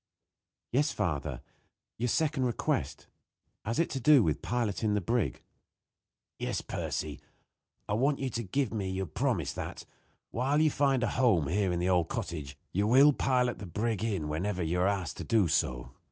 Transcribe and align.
"Yes, 0.71 0.91
father 0.91 1.41
your 1.99 2.07
second 2.07 2.45
request. 2.45 3.05
Has 3.63 3.77
it 3.77 3.87
to 3.91 3.99
do 3.99 4.23
with 4.23 4.41
piloting 4.41 4.95
the 4.95 4.99
brig?" 4.99 5.43
"Yes, 6.39 6.61
Percy. 6.61 7.19
I 7.87 7.93
want 7.93 8.17
you 8.17 8.31
to 8.31 8.41
give 8.41 8.73
me 8.73 8.89
your 8.89 9.05
promise 9.05 9.53
that, 9.53 9.85
while 10.31 10.59
you 10.59 10.71
find 10.71 11.03
a 11.03 11.07
home 11.09 11.47
here 11.49 11.71
in 11.71 11.77
the 11.77 11.89
old 11.89 12.09
cottage, 12.09 12.57
you 12.71 12.87
will 12.87 13.13
pilot 13.13 13.59
the 13.59 13.67
brig 13.67 14.03
in 14.03 14.27
whenever 14.27 14.63
you 14.63 14.79
are 14.79 14.87
asked 14.87 15.17
to 15.17 15.23
do 15.23 15.47
so. 15.47 15.91